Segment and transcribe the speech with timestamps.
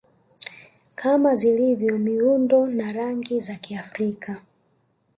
[0.95, 4.41] kama zilivyo miundo na rangi za Kiafrika